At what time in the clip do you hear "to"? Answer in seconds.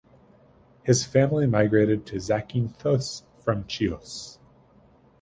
2.07-2.15